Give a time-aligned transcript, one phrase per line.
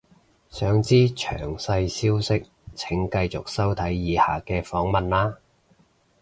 [0.49, 5.35] 想知詳細消息請繼續收睇以下嘅訪問喇